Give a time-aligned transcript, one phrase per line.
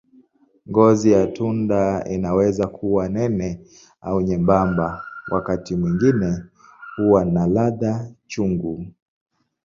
[0.69, 3.61] Ngozi ya tunda inaweza kuwa nene
[4.01, 6.37] au nyembamba, wakati mwingine
[6.95, 8.85] huwa na ladha chungu.